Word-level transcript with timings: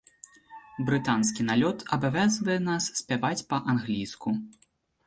Брытанскі 0.87 1.41
налёт 1.51 1.85
абавязвае 1.99 2.59
нас 2.71 2.83
спяваць 3.03 3.45
па-англійску. 3.55 4.29